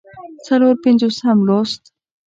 څلور 0.45 0.75
پينځوسم 0.83 1.37
لوست 1.47 1.81